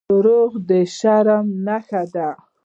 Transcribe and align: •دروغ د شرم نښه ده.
•دروغ 0.09 0.51
د 0.69 0.71
شرم 0.97 1.45
نښه 1.65 2.03
ده. 2.13 2.29